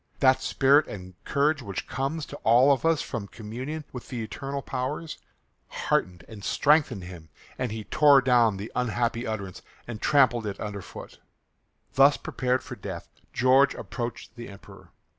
[0.19, 4.63] That spirit and courage which comes to all of us from communion with the eternal
[4.63, 5.19] powers
[5.67, 10.81] heartened and strengthened him, and he tore down the unhappy utterance and trampled it under
[10.81, 11.19] foot.
[11.93, 14.89] Thus prepared for death George approached the Emperor.